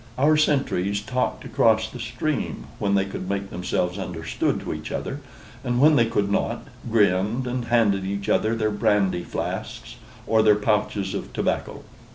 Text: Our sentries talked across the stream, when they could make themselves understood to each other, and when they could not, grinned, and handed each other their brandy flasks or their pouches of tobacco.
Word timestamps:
Our 0.17 0.35
sentries 0.35 0.99
talked 0.99 1.45
across 1.45 1.87
the 1.87 1.99
stream, 1.99 2.65
when 2.79 2.95
they 2.95 3.05
could 3.05 3.29
make 3.29 3.51
themselves 3.51 3.99
understood 3.99 4.59
to 4.61 4.73
each 4.73 4.91
other, 4.91 5.19
and 5.63 5.79
when 5.79 5.95
they 5.95 6.07
could 6.07 6.31
not, 6.31 6.63
grinned, 6.89 7.45
and 7.45 7.65
handed 7.65 8.03
each 8.03 8.27
other 8.27 8.55
their 8.55 8.71
brandy 8.71 9.21
flasks 9.23 9.97
or 10.25 10.41
their 10.41 10.55
pouches 10.55 11.13
of 11.13 11.31
tobacco. 11.33 11.83